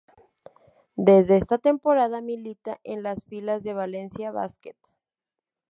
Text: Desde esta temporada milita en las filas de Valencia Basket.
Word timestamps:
Desde 0.95 1.37
esta 1.37 1.59
temporada 1.59 2.21
milita 2.21 2.79
en 2.83 3.03
las 3.03 3.23
filas 3.23 3.61
de 3.61 3.75
Valencia 3.75 4.31
Basket. 4.31 4.75